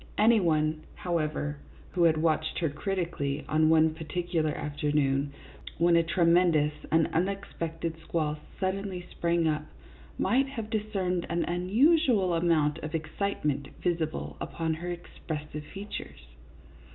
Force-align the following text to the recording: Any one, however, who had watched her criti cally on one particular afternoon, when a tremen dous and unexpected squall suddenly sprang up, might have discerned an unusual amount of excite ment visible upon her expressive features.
Any 0.17 0.39
one, 0.39 0.81
however, 0.95 1.57
who 1.91 2.05
had 2.05 2.17
watched 2.17 2.57
her 2.57 2.71
criti 2.71 3.07
cally 3.11 3.45
on 3.47 3.69
one 3.69 3.93
particular 3.93 4.49
afternoon, 4.49 5.31
when 5.77 5.95
a 5.95 6.01
tremen 6.01 6.51
dous 6.53 6.71
and 6.91 7.07
unexpected 7.13 7.93
squall 8.01 8.37
suddenly 8.59 9.05
sprang 9.11 9.47
up, 9.47 9.65
might 10.17 10.47
have 10.47 10.71
discerned 10.71 11.27
an 11.29 11.43
unusual 11.43 12.33
amount 12.33 12.79
of 12.79 12.95
excite 12.95 13.45
ment 13.45 13.67
visible 13.79 14.37
upon 14.41 14.73
her 14.73 14.89
expressive 14.89 15.65
features. 15.65 16.25